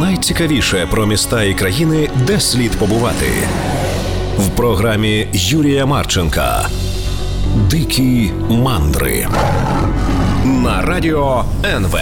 [0.00, 3.26] найцікавіше про міста і країни, де слід побувати
[4.38, 6.68] в програмі Юрія Марченка.
[7.70, 9.28] Дикі мандри
[10.44, 11.98] на радіо НВ.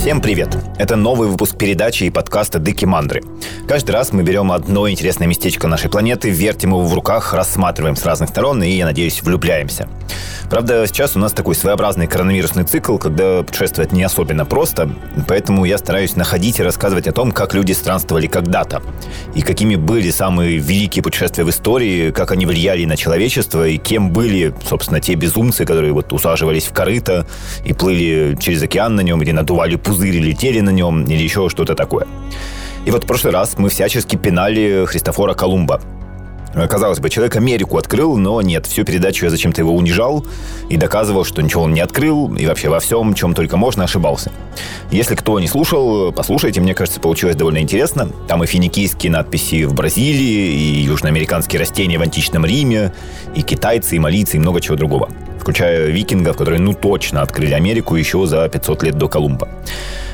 [0.00, 0.56] Всем привет!
[0.78, 3.20] Это новый выпуск передачи и подкаста «Дыки Мандры».
[3.68, 8.06] Каждый раз мы берем одно интересное местечко нашей планеты, вертим его в руках, рассматриваем с
[8.06, 9.90] разных сторон и, я надеюсь, влюбляемся.
[10.48, 14.90] Правда, сейчас у нас такой своеобразный коронавирусный цикл, когда путешествовать не особенно просто,
[15.28, 18.82] поэтому я стараюсь находить и рассказывать о том, как люди странствовали когда-то,
[19.34, 24.10] и какими были самые великие путешествия в истории, как они влияли на человечество, и кем
[24.10, 27.28] были, собственно, те безумцы, которые вот усаживались в корыто
[27.64, 31.74] и плыли через океан на нем, или надували пузырь, летели на нем, или еще что-то
[31.74, 32.06] такое.
[32.86, 35.80] И вот в прошлый раз мы всячески пинали Христофора Колумба,
[36.68, 40.26] Казалось бы, человек Америку открыл, но нет, всю передачу я зачем-то его унижал
[40.68, 44.32] и доказывал, что ничего он не открыл и вообще во всем, чем только можно, ошибался.
[44.90, 48.10] Если кто не слушал, послушайте, мне кажется, получилось довольно интересно.
[48.26, 52.92] Там и финикийские надписи в Бразилии, и южноамериканские растения в античном Риме,
[53.36, 55.08] и китайцы, и молицы, и много чего другого.
[55.40, 59.48] Включая викингов, которые ну точно открыли Америку еще за 500 лет до Колумба.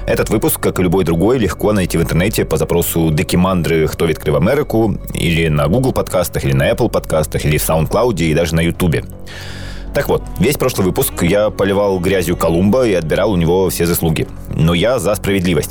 [0.06, 3.88] Этот выпуск, как и любой другой, легко найти в интернете по запросу «Декимандры.
[3.88, 8.34] Кто открыл Америку» или на Google подкастах, или на Apple подкастах, или в SoundCloud, и
[8.34, 9.04] даже на YouTube.
[9.96, 14.28] Так вот, весь прошлый выпуск я поливал грязью Колумба и отбирал у него все заслуги.
[14.54, 15.70] Но я за справедливость.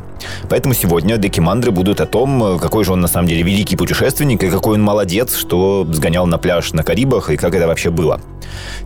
[0.49, 4.49] Поэтому сегодня декимандры будут о том, какой же он на самом деле великий путешественник и
[4.49, 8.19] какой он молодец, что сгонял на пляж на Карибах и как это вообще было.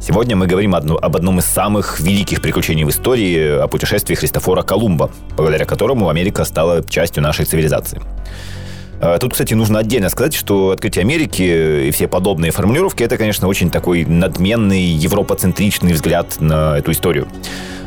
[0.02, 5.10] Сегодня мы говорим об одном из самых великих приключений в истории, о путешествии Христофора Колумба,
[5.38, 8.02] благодаря которому Америка стала частью нашей цивилизации.
[9.02, 13.48] А, тут, кстати, нужно отдельно сказать, что открытие Америки и все подобные формулировки это, конечно,
[13.48, 17.28] очень такой надменный европоцентричный взгляд на эту историю.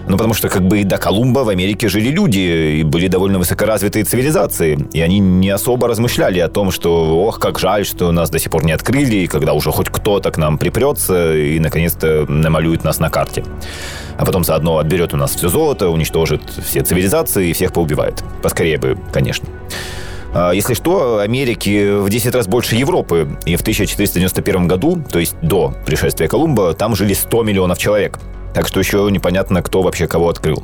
[0.09, 3.39] Ну, потому что как бы и до Колумба в Америке жили люди, и были довольно
[3.39, 8.29] высокоразвитые цивилизации, и они не особо размышляли о том, что, ох, как жаль, что нас
[8.29, 12.27] до сих пор не открыли, и когда уже хоть кто-то к нам припрется и, наконец-то,
[12.29, 13.45] намалюет нас на карте.
[14.19, 18.25] А потом заодно отберет у нас все золото, уничтожит все цивилизации и всех поубивает.
[18.43, 19.49] Поскорее бы, конечно.
[19.49, 20.02] А,
[20.35, 23.37] если что, Америки в 10 раз больше Европы.
[23.45, 28.19] И в 1491 году, то есть до пришествия Колумба, там жили 100 миллионов человек.
[28.55, 30.63] Так что еще непонятно, кто вообще кого открыл.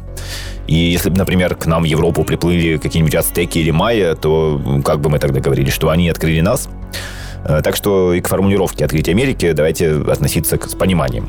[0.67, 5.01] И если бы, например, к нам в Европу приплыли какие-нибудь ацтеки или майя, то как
[5.01, 6.69] бы мы тогда говорили, что они открыли нас?
[7.45, 11.29] Э, так что и к формулировке «открытие Америки» давайте относиться с пониманием.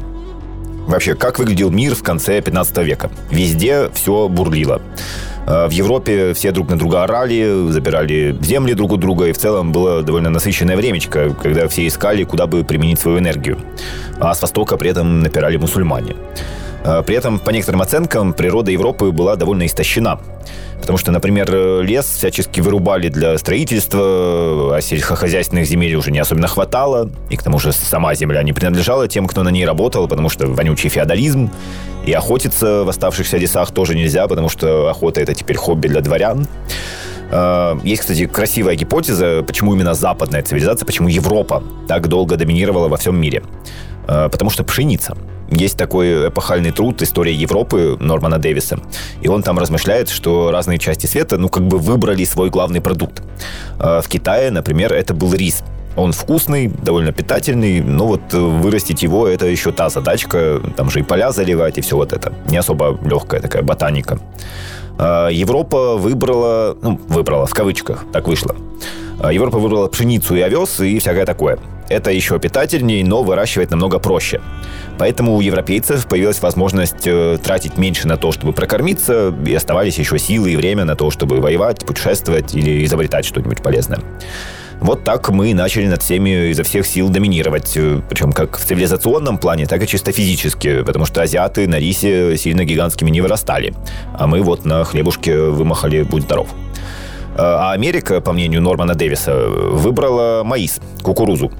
[0.88, 3.10] Вообще, как выглядел мир в конце 15 века?
[3.30, 4.82] Везде все бурлило.
[5.48, 9.38] Э, в Европе все друг на друга орали, забирали земли друг у друга, и в
[9.38, 13.58] целом было довольно насыщенное времечко, когда все искали, куда бы применить свою энергию.
[14.20, 16.16] А с востока при этом напирали мусульмане.
[16.84, 20.20] Э, при этом, по некоторым оценкам, природа Европы была довольно истощена.
[20.80, 21.52] Потому что, например,
[21.82, 27.10] лес всячески вырубали для строительства, а сельскохозяйственных земель уже не особенно хватало.
[27.30, 30.48] И к тому же сама земля не принадлежала тем, кто на ней работал, потому что
[30.48, 31.52] вонючий феодализм.
[32.06, 36.48] И охотиться в оставшихся лесах тоже нельзя, потому что охота это теперь хобби для дворян.
[37.32, 42.98] А, есть, кстати, красивая гипотеза, почему именно западная цивилизация, почему Европа так долго доминировала во
[42.98, 43.44] всем мире.
[44.08, 45.16] А, потому что пшеница.
[45.52, 48.80] Есть такой эпохальный труд «История Европы» Нормана Дэвиса.
[49.22, 53.24] И он там размышляет, что разные части света, ну, как бы выбрали свой главный продукт.
[53.80, 55.64] А, в Китае, например, это был рис.
[55.96, 60.62] Он вкусный, довольно питательный, но вот вырастить его это еще та задачка.
[60.78, 62.32] Там же и поля заливать, и все вот это.
[62.50, 64.20] Не особо легкая такая ботаника.
[65.00, 68.56] А, Европа выбрала, ну, выбрала в кавычках, так вышло.
[69.20, 71.58] А, Европа выбрала пшеницу и овес и всякое такое.
[71.90, 74.42] Это еще питательнее, но выращивать намного проще.
[75.00, 80.20] Поэтому у европейцев появилась возможность э, тратить меньше на то, чтобы прокормиться, и оставались еще
[80.20, 84.00] силы и время на то, чтобы воевать, путешествовать или изобретать что-нибудь полезное.
[84.82, 87.76] Вот так мы начали над всеми изо всех сил доминировать.
[87.76, 90.84] Э, Причем как в цивилизационном плане, так и чисто физически.
[90.84, 93.74] Потому что азиаты на рисе сильно гигантскими не вырастали.
[94.18, 96.50] А мы вот на хлебушке вымахали «Будь здоров».
[97.36, 101.52] Э, а Америка, по мнению Нормана Дэвиса, выбрала маис, кукурузу.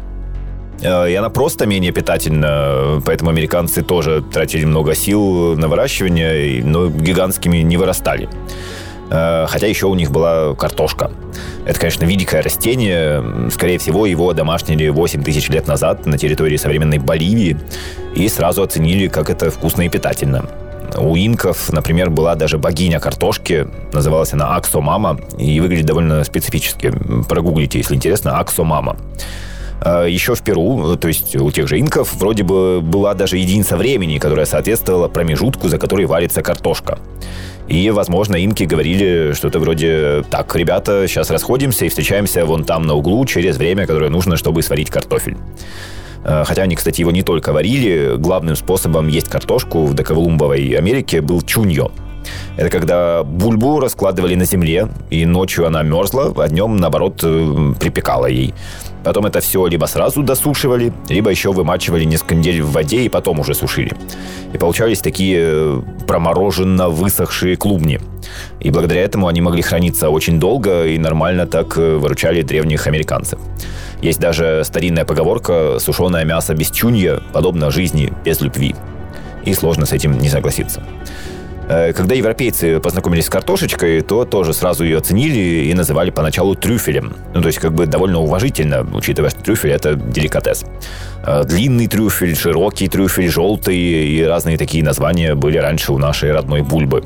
[0.82, 6.88] Э, и она просто менее питательна, поэтому американцы тоже тратили много сил на выращивание, но
[6.88, 8.30] гигантскими не вырастали.
[9.12, 11.10] Хотя еще у них была картошка–
[11.66, 13.50] это, конечно, великое растение.
[13.52, 17.58] Скорее всего, его домашнили 8 тысяч лет назад на территории современной Боливии
[18.16, 20.46] и сразу оценили, как это вкусно и питательно.
[20.98, 26.92] У инков, например, была даже богиня картошки, называлась она Аксомама, и выглядит довольно специфически.
[27.30, 28.94] Прогуглите, если интересно, Аксомама.
[28.94, 29.00] А
[29.86, 34.18] Еще в Перу, то есть у тех же инков, вроде бы была даже единица времени,
[34.18, 37.00] которая соответствовала промежутку, за которой варится картошка.
[37.70, 42.96] И, возможно, инки говорили что-то вроде «Так, ребята, сейчас расходимся и встречаемся вон там на
[42.96, 45.38] углу через время, которое нужно, чтобы сварить картофель».
[46.24, 51.22] Э, хотя они, кстати, его не только варили, главным способом есть картошку в доколумбовой Америке
[51.22, 51.92] был чуньо.
[52.58, 58.26] Это когда бульбу раскладывали на земле, и ночью она мерзла, а днем, наоборот, э, припекала
[58.26, 58.54] ей.
[59.04, 63.40] Потом это все либо сразу досушивали, либо еще вымачивали несколько недель в воде и потом
[63.40, 63.94] уже сушили.
[64.54, 68.00] И получались такие э, промороженно высохшие клубни.
[68.60, 73.40] И благодаря этому они могли храниться очень долго и нормально так выручали древних американцев.
[74.02, 78.76] Есть даже старинная поговорка «сушеное мясо без чунья подобно жизни без любви».
[79.46, 80.84] И сложно с этим не согласиться.
[81.70, 87.16] Э, когда европейцы познакомились с картошечкой, то тоже сразу ее оценили и называли поначалу трюфелем.
[87.36, 90.66] Ну, то есть как бы довольно уважительно, учитывая, что трюфель– это деликатес.
[91.24, 96.64] Э, длинный трюфель, широкий трюфель, желтый и разные такие названия были раньше у нашей родной
[96.64, 97.04] бульбы.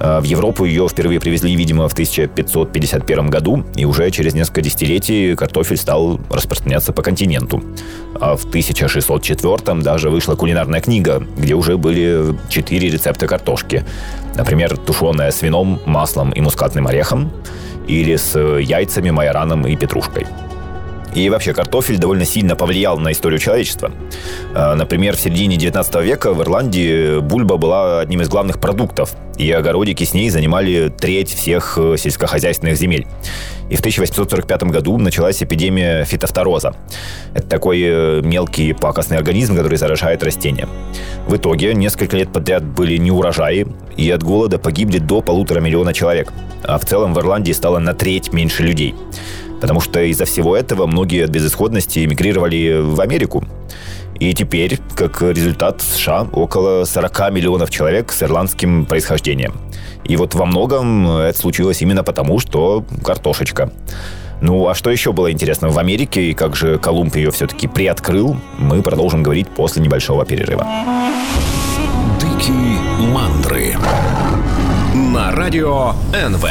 [0.00, 5.34] А, в Европу ее впервые привезли, видимо, в 1551 году, и уже через несколько десятилетий
[5.34, 7.62] картофель стал распространяться по континенту.
[8.20, 13.84] А в 1604 даже вышла кулинарная книга, где уже были четыре рецепта картошки.
[14.36, 17.30] Например, тушеная с вином, маслом и мускатным орехом,
[17.86, 20.26] или с яйцами, майораном и петрушкой.
[21.14, 23.92] И вообще картофель довольно сильно повлиял на историю человечества.
[24.54, 29.50] А, например, в середине 19 века в Ирландии бульба была одним из главных продуктов, и
[29.50, 33.06] огородики с ней занимали треть всех э, сельскохозяйственных земель.
[33.70, 36.74] И в 1845 году началась эпидемия фитофтороза.
[37.32, 40.68] Это такой э, мелкий пакостный организм, который заражает растения.
[41.28, 46.32] В итоге несколько лет подряд были неурожаи, и от голода погибли до полутора миллиона человек.
[46.64, 48.94] А в целом в Ирландии стало на треть меньше людей
[49.64, 53.42] потому что из-за всего этого многие от безысходности эмигрировали в Америку.
[54.20, 59.54] И теперь, как результат, в США около 40 миллионов человек с ирландским происхождением.
[60.04, 63.72] И вот во многом это случилось именно потому, что картошечка.
[64.42, 68.36] Ну, а что еще было интересно в Америке и как же Колумб ее все-таки приоткрыл,
[68.58, 70.66] мы продолжим говорить после небольшого перерыва.
[72.20, 72.78] Дикие
[73.14, 73.76] мандры
[74.94, 76.44] на радио НВ.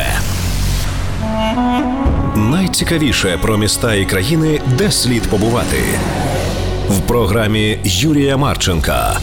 [2.36, 5.76] Найцікавіше про міста і країни, де слід побувати
[6.88, 9.20] в програмі Юрія Марченка.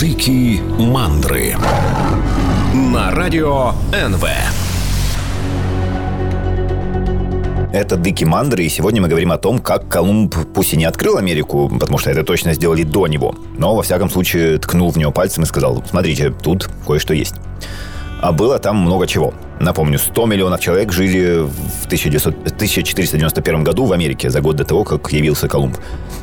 [0.00, 1.56] Дикі мандри
[2.74, 4.26] на радио НВ.
[7.72, 11.18] Это Дыки Мандры, и сегодня мы говорим о том, как Колумб пусть и не открыл
[11.18, 15.12] Америку, потому что это точно сделали до него, но, во всяком случае, ткнул в него
[15.12, 17.34] пальцем и сказал, смотрите, тут кое-что есть.
[18.21, 19.33] А было там много чего.
[19.59, 25.11] Напомню, 100 миллионов человек жили в 1491 году в Америке, за год до того, как
[25.11, 25.77] явился Колумб.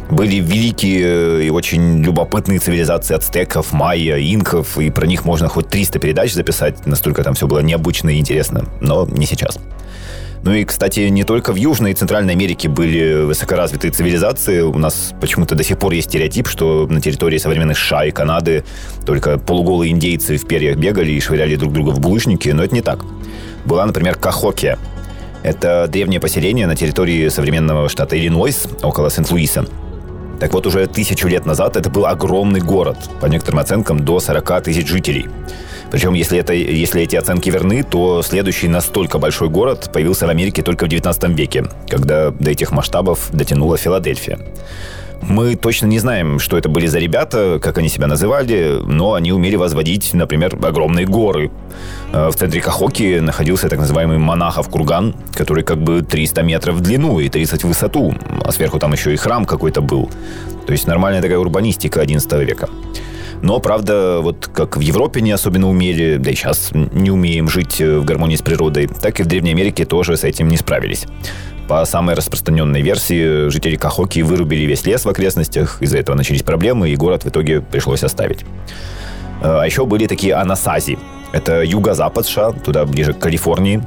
[0.09, 5.99] Были великие и очень любопытные цивилизации ацтеков, майя, инков, и про них можно хоть 300
[5.99, 9.59] передач записать, настолько там все было необычно и интересно, но не сейчас.
[10.49, 14.63] Ну и, кстати, не только в Южной и Центральной Америке были высокоразвитые цивилизации.
[14.63, 18.65] У нас почему-то до сих пор есть стереотип, что на территории современных США и Канады
[19.05, 22.81] только полуголые индейцы в перьях бегали и швыряли друг друга в булыжники, но это не
[22.81, 23.05] так.
[23.67, 24.79] Была, например, Кахокия.
[25.43, 29.67] Это древнее поселение на территории современного штата Иллинойс, около Сент-Луиса.
[30.41, 34.63] Так вот, уже тысячу лет назад это был огромный город, по некоторым оценкам до 40
[34.63, 35.27] тысяч жителей.
[35.91, 40.63] Причем, если, это, если эти оценки верны, то следующий настолько большой город появился в Америке
[40.63, 44.39] только в 19 веке, когда до этих масштабов дотянула Филадельфия.
[45.21, 49.33] Мы точно не знаем, что это были за ребята, как они себя называли, но они
[49.33, 51.51] умели возводить, например, огромные горы.
[52.13, 56.81] Э, в центре Кахоки находился так называемый монахов курган, который как бы 300 метров в
[56.81, 58.15] длину и 30 в высоту,
[58.45, 60.09] а сверху там еще и храм какой-то был.
[60.67, 62.69] То есть нормальная такая урбанистика 11 века.
[63.43, 67.81] Но, правда, вот как в Европе не особенно умели, да и сейчас не умеем жить
[67.81, 71.07] э, в гармонии с природой, так и в Древней Америке тоже с этим не справились.
[71.69, 76.91] По самой распространенной версии, жители Кахоки вырубили весь лес в окрестностях, из-за этого начались проблемы,
[76.91, 78.43] и город в итоге пришлось оставить.
[79.41, 80.99] Э, а еще были такие анасази.
[81.33, 83.83] Это юго-запад США, туда ближе к Калифорнии,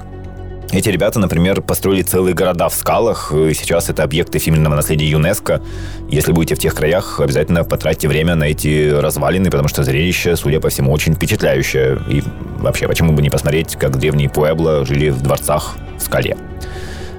[0.72, 5.62] эти ребята, например, построили целые города в скалах, и сейчас это объекты феминного наследия ЮНЕСКО.
[6.10, 10.60] Если будете в тех краях, обязательно потратьте время на эти развалины, потому что зрелище, судя
[10.60, 12.00] по всему, очень впечатляющее.
[12.10, 12.24] И
[12.60, 16.38] вообще, почему бы не посмотреть, как древние Пуэбло жили в дворцах в скале.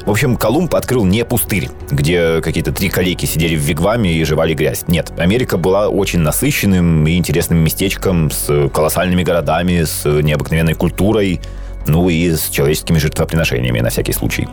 [0.07, 4.53] В общем, Колумб открыл не пустырь, где какие-то три коллеги сидели в вигваме и жевали
[4.53, 4.85] грязь.
[4.89, 11.41] Нет, Америка была очень насыщенным и интересным местечком с колоссальными городами, с необыкновенной культурой,
[11.87, 14.49] ну и с человеческими жертвоприношениями на всякий случай.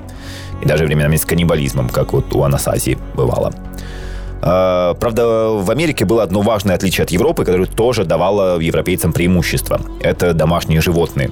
[0.62, 3.54] И даже временами с каннибализмом, как вот у Анасази бывало.
[4.42, 9.82] А, правда, в Америке было одно важное отличие от Европы, которое тоже давало европейцам преимущество.
[10.02, 11.32] Это домашние животные.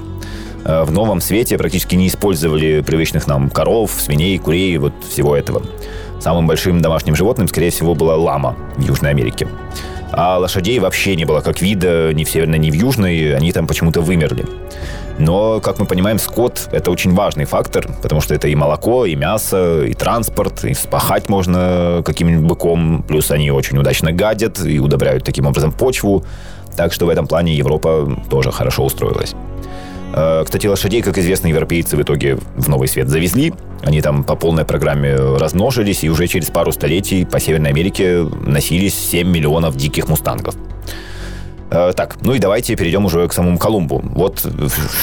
[0.66, 5.62] А, в новом свете практически не использовали привычных нам коров, свиней, курей, вот всего этого.
[6.20, 9.48] Самым большим домашним животным, скорее всего, была лама в Южной Америке.
[10.12, 13.68] А лошадей вообще не было как вида ни в Северной, ни в Южной, они там
[13.68, 14.46] почему-то вымерли.
[15.20, 19.16] Но, как мы понимаем, скот– это очень важный фактор, потому что это и молоко, и
[19.16, 25.24] мясо, и транспорт, и спахать можно каким-нибудь быком, плюс они очень удачно гадят и удобряют
[25.24, 26.24] таким образом почву.
[26.76, 29.34] Так что в этом плане Европа тоже хорошо устроилась.
[30.14, 33.54] Э, кстати, лошадей, как известно, европейцы в итоге в Новый Свет завезли.
[33.82, 38.94] Они там по полной программе размножились, и уже через пару столетий по Северной Америке носились
[38.94, 40.56] 7 миллионов диких мустангов.
[41.70, 44.02] Э, так, ну и давайте перейдем уже к самому Колумбу.
[44.04, 44.46] Вот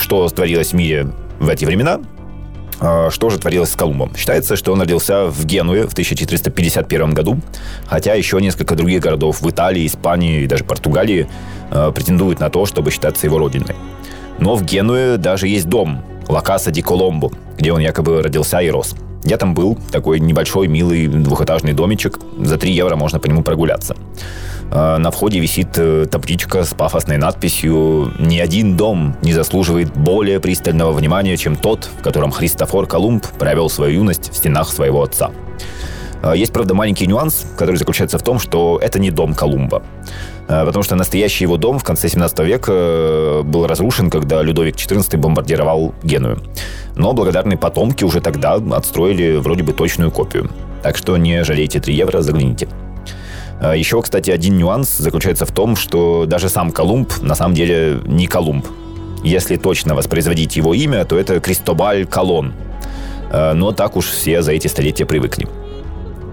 [0.02, 2.00] что творилось в мире в эти времена,
[2.80, 4.14] э, что же творилось с Колумбом?
[4.16, 7.38] Считается, что он родился в Генуе в 1451 году,
[7.86, 11.28] хотя еще несколько других городов в Италии, Испании и даже Португалии
[11.94, 13.74] претендуют на то, чтобы считаться его родиной.
[14.38, 18.94] Но в Генуе даже есть дом Лакаса ди Коломбо, где он якобы родился и рос.
[19.24, 22.18] Я там был, такой небольшой, милый двухэтажный домичек.
[22.38, 23.96] За 3 евро можно по нему прогуляться.
[24.74, 30.40] А, на входе висит э, табличка с пафосной надписью «Ни один дом не заслуживает более
[30.40, 35.30] пристального внимания, чем тот, в котором Христофор Колумб провел свою юность в стенах своего отца».
[36.22, 39.84] А, есть, правда, маленький нюанс, который заключается в том, что это не дом Колумба.
[40.48, 44.74] А, потому что настоящий его дом в конце 17 века э, был разрушен, когда Людовик
[44.74, 46.40] XIV бомбардировал Геную.
[46.96, 50.50] Но благодарные потомки уже тогда отстроили вроде бы точную копию.
[50.82, 52.66] Так что не жалейте 3 евро, загляните.
[53.64, 58.00] А, Еще, кстати, один нюанс заключается в том, что даже сам Колумб на самом деле
[58.04, 58.66] не Колумб.
[59.22, 62.52] Если точно воспроизводить его имя, то это Кристобаль Колон.
[63.32, 65.48] Но так уж все за эти столетия привыкли.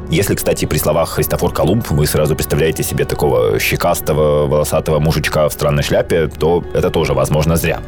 [0.10, 5.54] Если, кстати, при словах Христофор Колумб вы сразу представляете себе такого щекастого, волосатого мужичка в
[5.54, 7.80] странной шляпе, то это тоже, возможно, зря.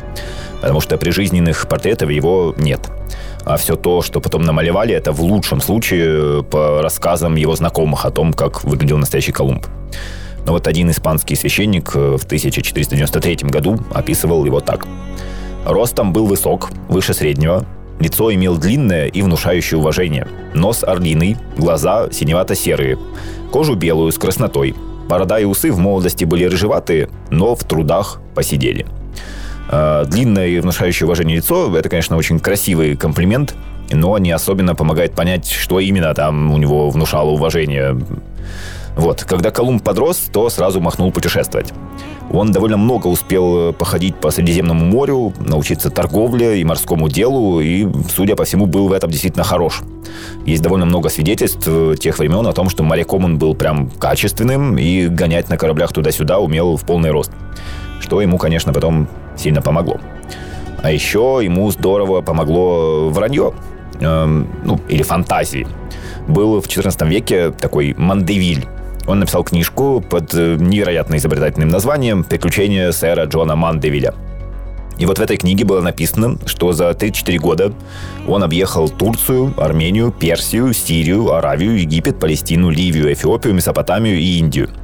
[0.64, 2.90] Потому что прижизненных портретов его нет.
[3.44, 8.12] А все то, что потом намалевали, это в лучшем случае по рассказам его знакомых о
[8.12, 9.66] том, как выглядел настоящий Колумб.
[10.46, 14.88] Но вот один испанский священник в 1493 году описывал его так.
[15.66, 17.66] Ростом был высок, выше среднего,
[18.00, 20.28] Лицо имел длинное и внушающее уважение.
[20.54, 22.98] Нос орлиный, глаза синевато-серые,
[23.52, 24.76] кожу белую с краснотой.
[25.10, 28.88] Борода и усы в молодости были рыжеватые, но в трудах посидели.
[29.70, 33.56] А, длинное и внушающее уважение лицо– это, конечно, очень красивый комплимент,
[33.92, 37.98] но не особенно помогает понять, что именно там у него внушало уважение.
[38.96, 41.74] Вот, когда Колумб подрос, то сразу махнул путешествовать.
[42.32, 47.88] Он довольно много успел э, походить по Средиземному морю, научиться торговле и морскому делу, и,
[48.16, 49.82] судя по всему, был в этом действительно хорош.
[50.46, 54.78] Есть довольно много свидетельств э, тех времен о том, что моряком он был прям качественным
[54.78, 57.32] и гонять на кораблях туда-сюда умел в полный рост.
[58.00, 60.00] Что ему, конечно, потом сильно помогло.
[60.82, 63.54] А еще ему здорово помогло вранье,
[64.00, 65.68] э, ну, или фантазии.
[66.28, 68.66] Был в XIV веке такой Мандевиль,
[69.06, 74.14] он написал книжку под э, невероятно изобретательным названием «Приключения сэра Джона Мандевиля».
[74.98, 77.74] И вот в этой книге было написано, что за 34 года
[78.28, 84.70] он объехал Турцию, Армению, Персию, Сирию, Аравию, Египет, Палестину, Ливию, Эфиопию, Месопотамию и Индию–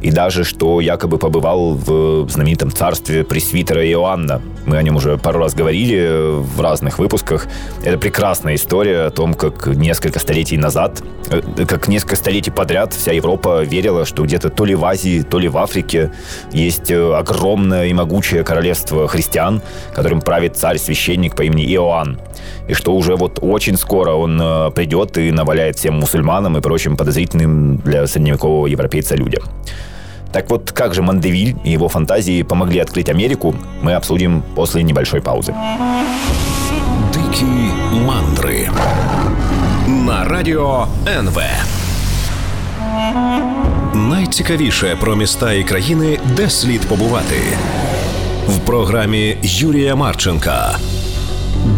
[0.00, 4.40] и даже что якобы побывал в знаменитом царстве пресвитера Иоанна.
[4.66, 7.46] Мы о нем уже пару раз говорили в разных выпусках.
[7.82, 13.12] Это прекрасная история о том, как несколько столетий назад, э, как несколько столетий подряд вся
[13.12, 16.12] Европа верила, что где-то то ли в Азии, то ли в Африке
[16.52, 19.62] есть э, огромное и могучее королевство христиан,
[19.94, 22.20] которым правит царь-священник по имени Иоанн.
[22.68, 26.96] И что уже вот очень скоро он э, придет и наваляет всем мусульманам и прочим
[26.96, 29.42] подозрительным для средневекового европейца людям.
[30.31, 35.21] Так вот, как же Мандевиль и его фантазии помогли открыть Америку, мы обсудим после небольшой
[35.21, 35.53] паузы.
[37.13, 37.71] Дикие
[38.07, 38.69] мандры
[39.87, 41.39] на радіо НВ.
[43.93, 47.35] Найцікавіше про міста і країни, де слід побувати
[48.47, 50.77] в програмі Юрія Марченка.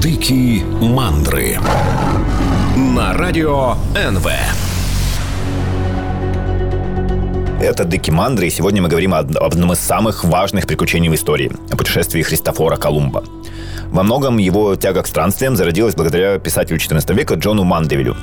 [0.02, 1.60] Дикі мандри
[2.78, 4.30] на радіо НВ.
[7.61, 11.53] Это Дыки Мандры, и сегодня мы говорим об одном из самых важных приключений в истории–
[11.71, 13.23] о путешествии Христофора Колумба.
[13.91, 18.17] Во многом его тяга к странствиям зародилась благодаря писателю XIV века Джону Мандевилю.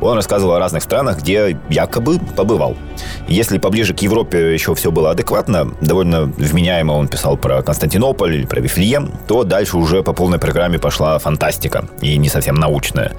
[0.00, 2.76] Он рассказывал о разных странах, где якобы побывал.
[3.28, 8.44] Если поближе к Европе еще все было адекватно, довольно вменяемо он писал про Константинополь или
[8.44, 13.12] про Вифлеем, то дальше уже по полной программе пошла фантастика и не совсем научная.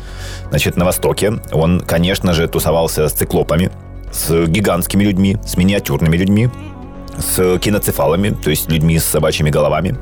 [0.50, 3.72] Значит, на Востоке он, конечно же, тусовался с циклопами,
[4.12, 6.50] с гигантскими людьми, с миниатюрными людьми,
[7.18, 9.98] с киноцефалами, то есть людьми с собачьими головами.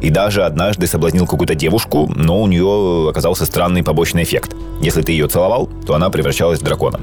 [0.00, 4.54] И даже однажды соблазнил какую-то девушку, но у нее оказался странный побочный эффект.
[4.80, 7.00] Если ты ее целовал, то она превращалась в дракона.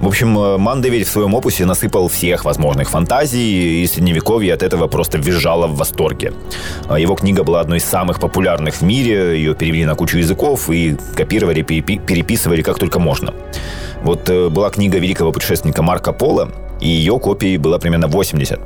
[0.00, 4.88] В общем, э, Мандевиль в своем опусе насыпал всех возможных фантазий, и Средневековье от этого
[4.88, 6.32] просто визжало в восторге.
[6.88, 10.70] А его книга была одной из самых популярных в мире, ее перевели на кучу языков
[10.70, 13.34] и копировали, переписывали как только можно.
[14.02, 18.60] Вот э, была книга великого путешественника Марка Пола, и ее копий было примерно 80,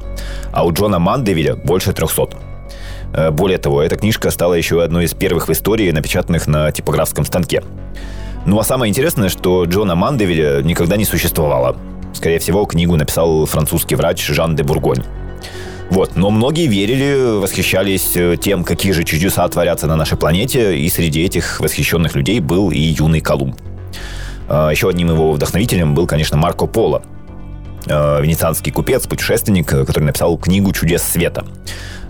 [0.53, 2.29] а у Джона Мандевиля больше 300.
[3.13, 7.25] Э, более того, эта книжка стала еще одной из первых в истории, напечатанных на типографском
[7.25, 7.63] станке.
[8.47, 11.77] Ну а самое интересное, что Джона Мандевиля никогда не существовало.
[12.13, 15.03] Скорее всего, книгу написал французский врач Жан де Бургонь.
[15.91, 16.17] Вот.
[16.17, 21.23] Но многие верили, восхищались э, тем, какие же чудеса творятся на нашей планете, и среди
[21.23, 23.57] этих восхищенных людей был и юный Колумб.
[24.49, 27.03] А, Еще одним его вдохновителем был, конечно, Марко Поло,
[27.87, 31.45] э, венецианский купец, путешественник, который написал книгу «Чудес света».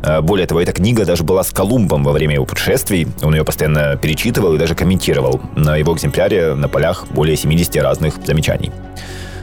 [0.04, 3.08] Э, более того, эта книга даже была с Колумбом во время его путешествий.
[3.22, 5.40] Он ее постоянно перечитывал и даже комментировал.
[5.56, 8.70] На его экземпляре на полях более 70 разных замечаний.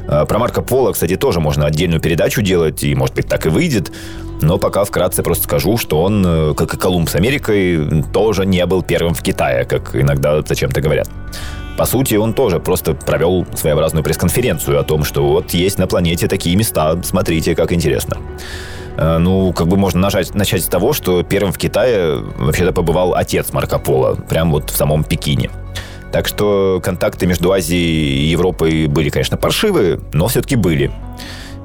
[0.07, 3.49] Э, про Марко Поло, кстати, тоже можно отдельную передачу делать, и, может быть, так и
[3.49, 3.91] выйдет.
[4.41, 8.65] Но пока вкратце просто скажу, что он, э, как и Колумб с Америкой, тоже не
[8.65, 11.09] был первым в Китае, как иногда зачем-то говорят.
[11.81, 16.27] По сути, он тоже просто провел своеобразную пресс-конференцию о том, что вот есть на планете
[16.27, 18.17] такие места, смотрите, как интересно.
[18.97, 23.15] Э, ну, как бы можно нажать, начать с того, что первым в Китае вообще-то побывал
[23.15, 25.49] отец Марко Поло, прям вот в самом Пекине.
[26.11, 30.91] Так что контакты между Азией и Европой были, конечно, паршивые, но все-таки были.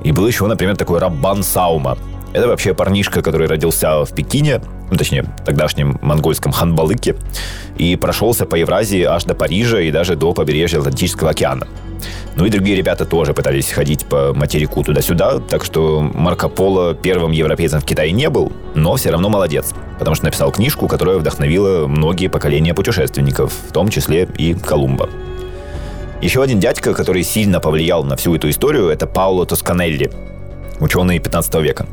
[0.02, 1.98] И был еще, например, такой Раббан Саума.
[2.36, 7.16] Это вообще парнишка, который родился в Пекине, ну, точнее, тогдашнем монгольском Ханбалыке,
[7.78, 11.66] и прошелся по Евразии аж до Парижа и даже до побережья Атлантического океана.
[12.34, 17.32] Ну и другие ребята тоже пытались ходить по материку туда-сюда, так что Марко Поло первым
[17.32, 21.86] европейцем в Китае не был, но все равно молодец, потому что написал книжку, которая вдохновила
[21.86, 25.08] многие поколения путешественников, в том числе и Колумба.
[26.20, 30.12] Еще один дядька, который сильно повлиял на всю эту историю, это Пауло Тосканелли,
[30.80, 31.86] ученый 15 века.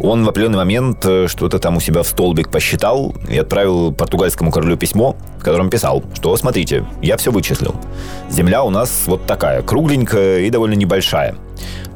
[0.00, 4.50] Он в определенный момент э, что-то там у себя в столбик посчитал и отправил португальскому
[4.50, 7.74] королю письмо, в котором писал, что смотрите, я все вычислил.
[8.28, 11.36] Земля у нас вот такая, кругленькая и довольно небольшая.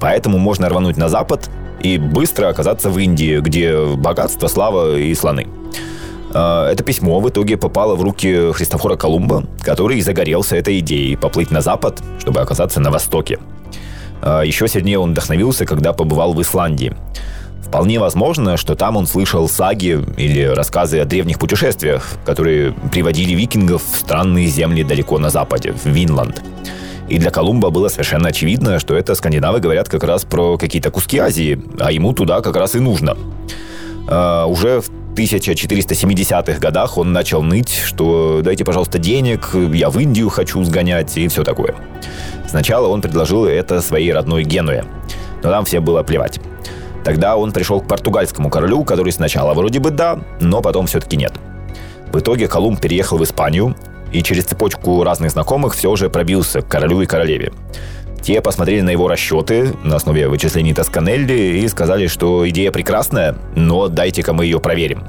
[0.00, 5.48] Поэтому можно рвануть на запад и быстро оказаться в Индии, где богатство, слава и слоны.
[6.32, 11.50] А, это письмо в итоге попало в руки Христофора Колумба, который загорелся этой идеей поплыть
[11.50, 13.38] на запад, чтобы оказаться на востоке.
[14.22, 16.94] А, еще сильнее он вдохновился, когда побывал в Исландии.
[17.68, 23.82] Вполне возможно, что там он слышал саги или рассказы о древних путешествиях, которые приводили викингов
[23.84, 26.42] в странные земли далеко на западе, в Винланд.
[27.08, 31.18] И для Колумба было совершенно очевидно, что это скандинавы говорят как раз про какие-то куски
[31.18, 33.18] Азии, а ему туда как раз и нужно.
[34.06, 40.30] А, уже в 1470-х годах он начал ныть, что дайте, пожалуйста, денег, я в Индию
[40.30, 41.74] хочу сгонять и все такое.
[42.46, 44.86] Сначала он предложил это своей родной Генуе,
[45.42, 46.40] но там всем было плевать.
[47.04, 51.32] Тогда он пришел к португальскому королю, который сначала вроде бы да, но потом все-таки нет.
[52.12, 53.76] В итоге Колумб переехал в Испанию
[54.12, 57.52] и через цепочку разных знакомых все же пробился к королю и королеве.
[58.22, 63.88] Те посмотрели на его расчеты на основе вычислений Тосканелли и сказали, что идея прекрасная, но
[63.88, 65.04] дайте-ка мы ее проверим.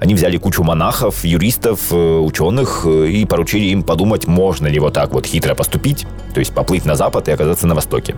[0.00, 4.94] Они взяли кучу монахов, юристов, э, ученых э, и поручили им подумать, можно ли вот
[4.94, 8.14] так вот хитро поступить, то есть поплыть на запад и оказаться на востоке.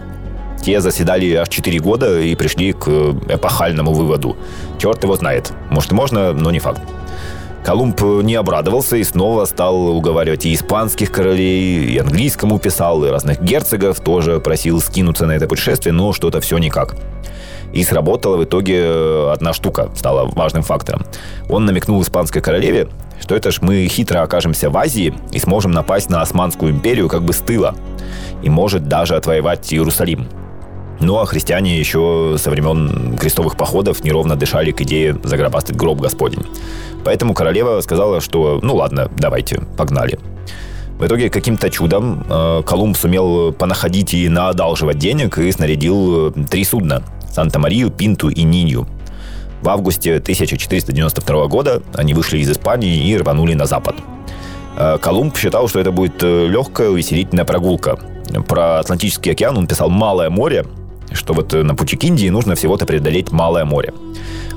[0.63, 2.89] Те заседали аж 4 года и пришли к
[3.29, 4.37] эпохальному выводу.
[4.79, 5.53] Черт его знает.
[5.71, 6.81] Может, можно, но не факт.
[7.65, 13.43] Колумб не обрадовался и снова стал уговаривать и испанских королей, и английскому писал, и разных
[13.43, 16.95] герцогов тоже просил скинуться на это путешествие, но что-то все никак.
[17.73, 21.05] И сработала в итоге одна штука, стала важным фактором.
[21.49, 22.87] Он намекнул испанской королеве,
[23.21, 27.25] что это ж мы хитро окажемся в Азии и сможем напасть на Османскую империю как
[27.25, 27.75] бы с тыла.
[28.45, 30.29] И может даже отвоевать Иерусалим.
[31.01, 36.45] Ну а христиане еще со времен крестовых походов неровно дышали к идее загробастать гроб Господень.
[37.05, 40.19] Поэтому королева сказала, что ну ладно, давайте, погнали.
[40.99, 46.65] В итоге каким-то чудом э, Колумб сумел понаходить и наодалживать денег и снарядил э, три
[46.65, 48.89] судна– Санта-Марию, Пинту и Нинью.
[49.61, 53.97] В августе 1492 года они вышли из Испании и рванули на запад.
[54.79, 57.99] Э, Колумб считал, что это будет легкая увеселительная прогулка.
[58.49, 60.65] Про Атлантический океан он писал «Малое море»,
[61.13, 63.93] что вот э, на пути к Индии нужно всего-то преодолеть Малое море.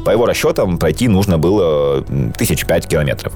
[0.05, 2.03] По его расчетам, пройти нужно было
[2.37, 3.33] тысяч пять километров.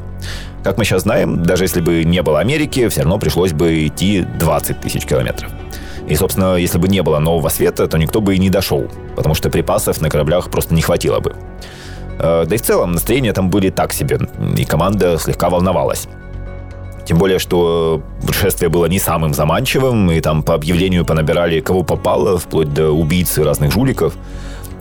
[0.63, 4.26] Как мы сейчас знаем, даже если бы не было Америки, все равно пришлось бы идти
[4.39, 5.52] 20 тысяч километров.
[6.08, 9.36] И, собственно, если бы не было нового света, то никто бы и не дошел, потому
[9.36, 11.36] что припасов на кораблях просто не хватило бы.
[12.19, 14.19] Э, да и в целом настроения там были так себе,
[14.58, 16.08] и команда слегка волновалась.
[17.06, 22.38] Тем более, что путешествие было не самым заманчивым, и там по объявлению понабирали кого попало,
[22.38, 24.13] вплоть до убийц и разных жуликов.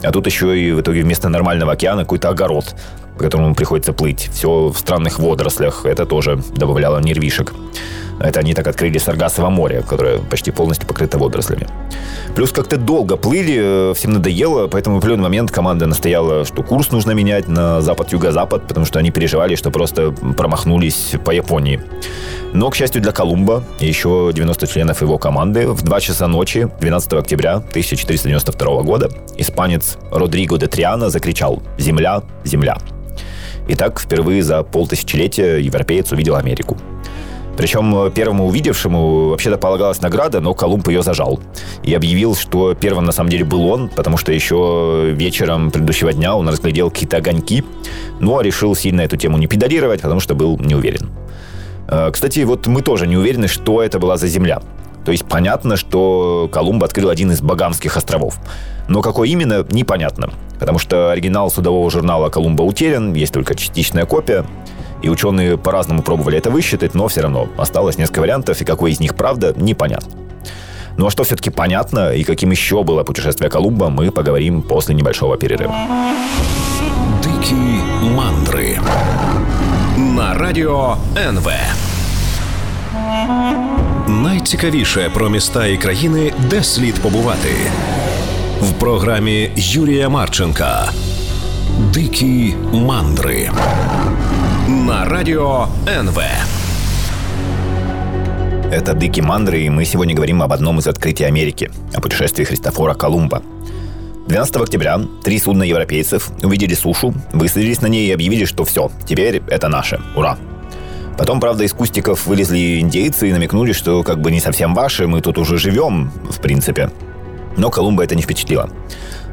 [0.03, 2.75] А тут еще и в итоге вместо нормального океана какой-то огород,
[3.17, 4.29] по которому приходится плыть.
[4.33, 5.85] Все в странных водорослях.
[5.85, 7.53] Это тоже добавляло нервишек.
[8.23, 11.67] Это они так открыли Саргасово море, которое почти полностью покрыто водорослями.
[12.35, 16.91] Плюс как-то долго плыли, э, всем надоело, поэтому в определенный момент команда настояла, что курс
[16.91, 21.81] нужно менять на запад-юго-запад, потому что они переживали, что просто промахнулись по Японии.
[22.53, 27.13] Но, к счастью для Колумба, еще 90 членов его команды в 2 часа ночи 12
[27.13, 32.21] октября 1492 года испанец Родриго де Триана закричал «Земля!
[32.45, 32.77] Земля!».
[33.67, 36.77] И так впервые за полтысячелетия европеец увидел Америку.
[37.57, 41.39] Причем э, первому увидевшему вообще-то полагалась награда, но Колумб ее зажал.
[41.83, 46.35] И объявил, что первым на самом деле был он, потому что еще вечером предыдущего дня
[46.35, 47.63] он разглядел какие-то огоньки,
[48.19, 51.09] но решил сильно эту тему не педалировать, потому что был не уверен.
[51.87, 54.61] Э, кстати, вот мы тоже не уверены, что это была за земля.
[55.05, 58.39] То есть понятно, что Колумб открыл один из Багамских островов.
[58.87, 60.31] Но какой именно, непонятно.
[60.59, 64.45] Потому что оригинал судового журнала Колумба утерян, есть только частичная копия.
[65.02, 69.00] И ученые по-разному пробовали это высчитать, но все равно осталось несколько вариантов, и какой из
[69.00, 70.12] них правда, непонятно.
[70.96, 75.36] Ну а что все-таки понятно и каким еще было путешествие Колумба, мы поговорим после небольшого
[75.36, 75.74] перерыва.
[77.22, 78.78] Дикие мандры
[79.96, 81.50] на радіо НВ.
[84.08, 87.54] Найцікавіше про міста і країни, де слід побувати
[88.60, 90.90] в програмі Юрія Марченка.
[91.94, 93.50] Дикі мандри
[94.73, 96.19] на радио НВ.
[98.71, 102.95] Это Дыки Мандры, и мы сегодня говорим об одном из открытий Америки, о путешествии Христофора
[102.95, 103.43] Колумба.
[104.27, 109.43] 12 октября три судна европейцев увидели сушу, высадились на ней и объявили, что все, теперь
[109.47, 110.39] это наше, ура.
[111.19, 115.21] Потом, правда, из кустиков вылезли индейцы и намекнули, что как бы не совсем ваши, мы
[115.21, 116.89] тут уже живем, в принципе.
[117.57, 118.71] Но Колумба это не впечатлило.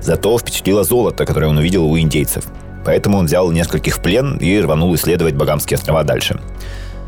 [0.03, 2.45] Зато впечатлило золото, которое он увидел у индейцев–
[2.85, 6.41] Поэтому он взял нескольких в плен и рванул исследовать Багамские острова дальше.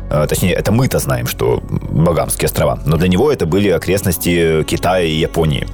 [0.09, 2.79] А, точнее, это мы-то знаем, что Багамские острова.
[2.85, 5.67] Но для него это были окрестности Китая и Японии.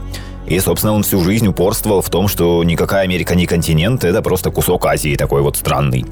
[0.48, 4.50] И, собственно, он всю жизнь упорствовал в том, что никакая Америка не континент, это просто
[4.50, 6.06] кусок Азии такой вот странный.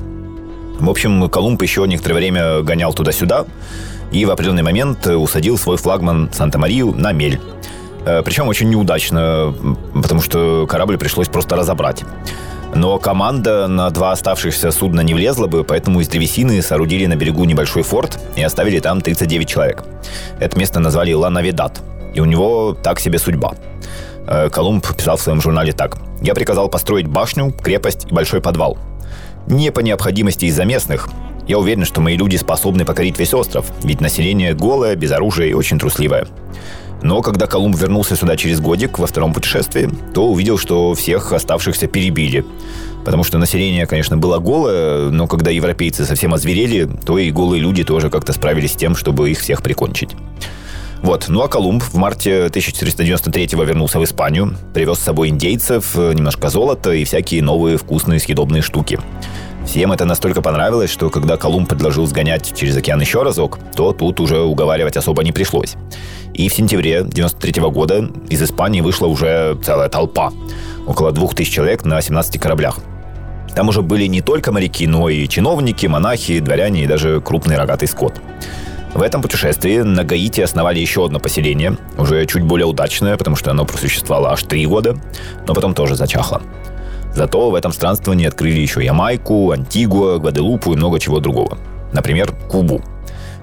[0.80, 3.46] В общем, Колумб еще некоторое время гонял туда-сюда
[4.12, 7.40] и в определенный момент усадил свой флагман Санта-Марию на мель.
[8.06, 9.54] Э, Причем очень неудачно,
[9.94, 12.04] потому что корабль пришлось просто разобрать.
[12.76, 17.44] Но команда на два оставшихся судна не влезла бы, поэтому из древесины соорудили на берегу
[17.46, 19.84] небольшой форт и оставили там 39 человек.
[20.40, 21.82] Это место назвали Ланавидат,
[22.14, 23.54] и у него так себе судьба.
[24.28, 25.98] Э, Колумб писал в своем журнале так.
[26.22, 28.78] «Я приказал построить башню, крепость и большой подвал.
[29.48, 31.10] Не по необходимости из-за местных.
[31.48, 35.54] Я уверен, что мои люди способны покорить весь остров, ведь население голое, без оружия и
[35.54, 36.28] очень трусливое.
[37.02, 41.88] Но когда Колумб вернулся сюда через годик во втором путешествии, то увидел, что всех оставшихся
[41.88, 42.46] перебили.
[43.06, 47.84] Потому что население, конечно, было голое, но когда европейцы совсем озверели, то и голые люди
[47.84, 50.12] тоже как-то справились с тем, чтобы их всех прикончить.
[51.02, 51.26] Вот.
[51.28, 56.92] Ну а Колумб в марте 1493 вернулся в Испанию, привез с собой индейцев, немножко золота
[56.92, 59.00] и всякие новые вкусные съедобные штуки.
[59.66, 64.20] Всем это настолько понравилось, что когда Колумб предложил сгонять через океан еще разок, то тут
[64.20, 65.76] уже уговаривать особо не пришлось.
[66.38, 70.32] И в сентябре 93 года из Испании вышла уже целая толпа.
[70.86, 72.78] Около двух тысяч человек на 17 кораблях.
[73.56, 77.88] Там уже были не только моряки, но и чиновники, монахи, дворяне и даже крупный рогатый
[77.88, 78.22] скот.
[78.94, 83.50] В этом путешествии на Гаити основали еще одно поселение, уже чуть более удачное, потому что
[83.50, 84.96] оно просуществовало аж три года,
[85.48, 86.44] но потом тоже зачахло.
[87.16, 91.58] Зато в этом странствовании открыли еще Ямайку, Антигуа, Гваделупу и много чего другого.
[91.94, 92.84] Например, Кубу–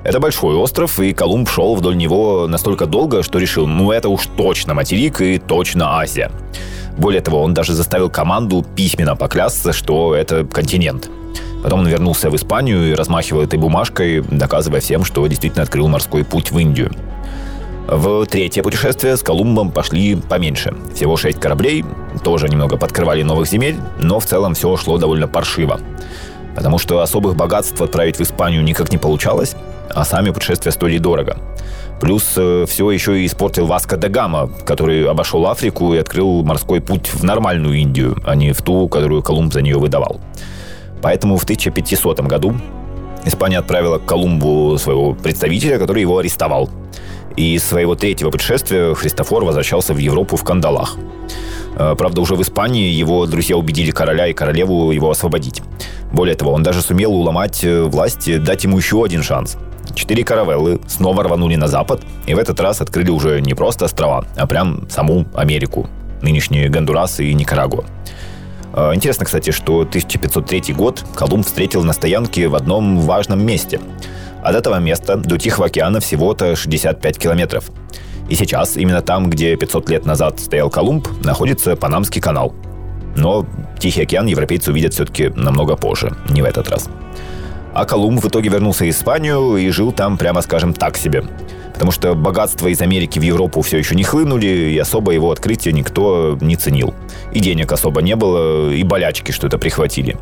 [0.05, 4.27] это большой остров, и Колумб шел вдоль него настолько долго, что решил, ну это уж
[4.37, 6.31] точно материк и точно Азия.
[6.99, 11.11] Более того, он даже заставил команду письменно поклясться, что это континент.
[11.63, 16.23] Потом он вернулся в Испанию и размахивал этой бумажкой, доказывая всем, что действительно открыл морской
[16.23, 16.93] путь в Индию.
[17.89, 20.75] В третье путешествие с Колумбом пошли поменьше.
[20.95, 21.85] Всего шесть кораблей,
[22.23, 25.81] тоже немного подкрывали новых земель, но в целом все шло довольно паршиво.
[26.55, 29.57] Потому что особых богатств отправить в Испанию никак не получалось,
[29.91, 31.37] а сами путешествия стоили дорого.
[32.01, 36.81] Плюс э, все еще и испортил Васко де Гама, который обошел Африку и открыл морской
[36.81, 40.21] путь в нормальную Индию, а не в ту, которую Колумб за нее выдавал.
[41.03, 42.55] Поэтому в 1500 году
[43.25, 46.69] Испания отправила к Колумбу своего представителя, который его арестовал.
[47.37, 50.97] И из своего третьего путешествия Христофор возвращался в Европу в кандалах.
[51.77, 55.63] Э, правда, уже в Испании его друзья убедили короля и королеву его освободить.
[56.13, 59.57] Более того, он даже сумел уломать э, власти дать ему еще один шанс.
[59.95, 64.25] Четыре каравеллы снова рванули на запад и в этот раз открыли уже не просто острова,
[64.37, 65.89] а прям саму Америку,
[66.21, 67.85] нынешние Гондурас и Никарагуа.
[68.75, 73.81] Э, интересно, кстати, что 1503 год Колумб встретил на стоянке в одном важном месте.
[74.43, 77.71] От этого места до Тихого океана всего-то 65 километров.
[78.29, 82.55] И сейчас, именно там, где 500 лет назад стоял Колумб, находится Панамский канал.
[83.17, 83.47] Но
[83.79, 86.89] Тихий океан европейцы увидят все-таки намного позже, не в этот раз.
[87.75, 91.25] А Колумб в итоге вернулся в Испанию и жил там, прямо скажем, так себе.
[91.73, 95.75] Потому что богатства из Америки в Европу все еще не хлынули, и особо его открытие
[95.75, 96.95] никто не ценил.
[97.33, 100.17] И денег особо не было, и болячки что-то прихватили.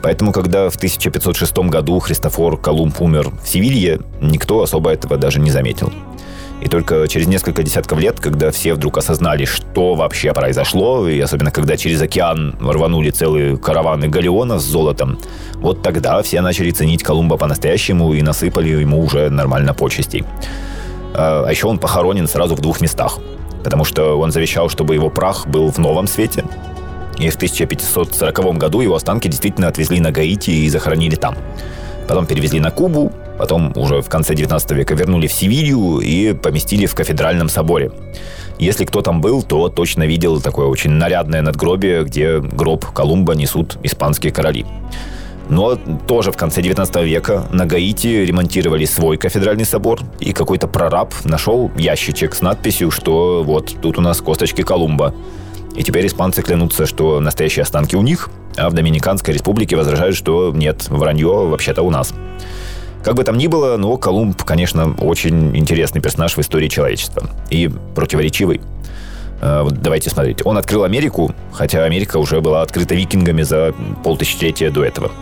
[0.00, 5.50] Поэтому, когда в 1506 году Христофор Колумб умер в Севилье, никто особо этого даже не
[5.50, 5.92] заметил.
[6.62, 11.50] И только через несколько десятков лет, когда все вдруг осознали, что вообще произошло, и особенно
[11.50, 15.18] когда через океан рванули целые караваны галеонов с золотом,
[15.56, 20.24] вот тогда все начали ценить Колумба по-настоящему и насыпали ему уже нормально почестей.
[21.14, 23.18] А, а еще он похоронен сразу в двух местах,
[23.62, 26.44] потому что он завещал, чтобы его прах был в новом свете,
[27.18, 31.36] и в 1540 году его останки действительно отвезли на Гаити и захоронили там.
[32.08, 36.86] Потом перевезли на Кубу, Потом уже в конце 19 века вернули в Севилью и поместили
[36.86, 37.90] в кафедральном соборе.
[38.58, 43.78] Если кто там был, то точно видел такое очень нарядное надгробие, где гроб Колумба несут
[43.82, 44.64] испанские короли.
[45.48, 45.76] Но
[46.08, 51.70] тоже в конце 19 века на Гаити ремонтировали свой кафедральный собор, и какой-то прораб нашел
[51.76, 55.14] ящичек с надписью, что вот тут у нас косточки Колумба.
[55.76, 60.50] И теперь испанцы клянутся, что настоящие останки у них, а в Доминиканской республике возражают, что
[60.52, 62.12] нет, вранье вообще-то у нас.
[63.02, 67.28] Как бы там ни было, но Колумб, конечно, очень интересный персонаж в истории человечества.
[67.50, 68.60] И противоречивый.
[69.40, 70.44] Э, вот давайте смотреть.
[70.44, 75.12] Он открыл Америку, хотя Америка уже была открыта викингами за полтысячелетия до этого.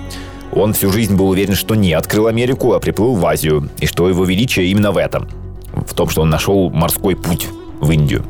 [0.52, 4.08] Он всю жизнь был уверен, что не открыл Америку, а приплыл в Азию, и что
[4.08, 5.28] его величие именно в этом.
[5.72, 7.48] В том, что он нашел морской путь
[7.80, 8.24] в Индию.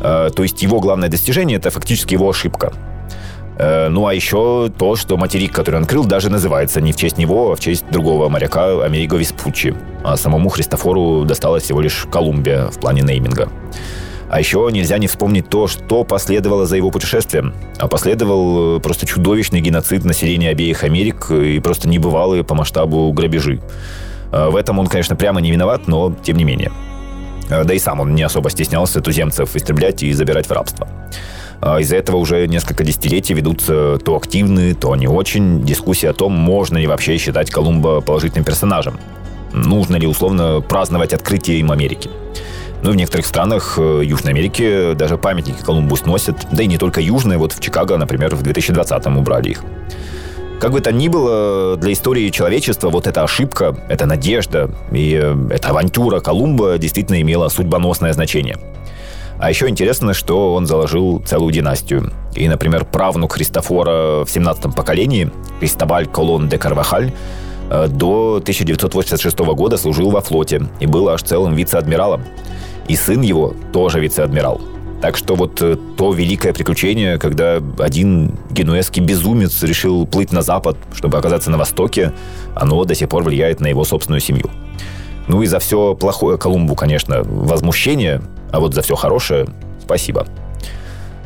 [0.00, 2.72] Э, то есть его главное достижение– это фактически его ошибка.
[3.60, 7.18] Э, ну, а еще то, что материк, который он крыл, даже называется не в честь
[7.18, 9.74] него, а в честь другого моряка Америго Веспуччи.
[10.02, 13.50] А самому Христофору досталось всего лишь Колумбия в плане нейминга.
[14.30, 17.52] А еще нельзя не вспомнить то, что последовало за его путешествием.
[17.78, 23.60] А последовал э, просто чудовищный геноцид населения обеих Америк и просто небывалые по масштабу грабежи.
[24.32, 26.72] Э, в этом он, конечно, прямо не виноват, но тем не менее.
[27.50, 30.88] Да и сам он не особо стеснялся туземцев истреблять и забирать в рабство.
[31.60, 36.32] А из-за этого уже несколько десятилетий ведутся то активные, то не очень дискуссии о том,
[36.32, 38.98] можно ли вообще считать Колумба положительным персонажем.
[39.52, 42.08] Нужно ли условно праздновать открытие им Америки.
[42.82, 46.36] Ну и в некоторых странах э, Южной Америки даже памятники Колумбу сносят.
[46.50, 47.36] Да и не только южные.
[47.36, 49.62] Вот в Чикаго, например, в 2020-м убрали их.
[50.60, 55.36] Как бы то ни было, для истории человечества вот эта ошибка, эта надежда и э,
[55.50, 58.56] эта авантюра Колумба действительно имела судьбоносное значение–
[59.40, 62.12] а еще интересно, что он заложил целую династию.
[62.34, 67.12] И, например, правнук Христофора в 17-м поколении, Кристобаль Колон де Карвахаль,
[67.70, 72.22] э, до 1986 года служил во флоте и был аж целым вице-адмиралом.
[72.86, 74.60] И сын его тоже вице-адмирал.
[75.00, 80.76] Так что вот э, то великое приключение, когда один генуэзский безумец решил плыть на запад,
[80.92, 82.12] чтобы оказаться на востоке,
[82.54, 84.50] оно до сих пор влияет на его собственную семью.
[85.28, 88.20] Ну и за все плохое Колумбу, конечно, возмущение,
[88.52, 89.46] а вот за все хорошее
[89.82, 90.26] спасибо.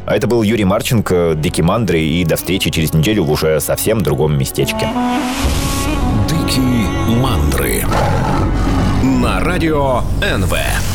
[0.07, 4.03] А это был Юрий Марченко, Дики Мандри, и до встречи через неделю в уже совсем
[4.03, 4.89] другом местечке.
[6.29, 6.61] Дики
[7.09, 7.85] Мандры
[9.03, 10.94] на радио НВ.